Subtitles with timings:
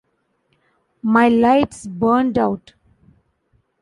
[1.03, 2.73] My light's burnt out.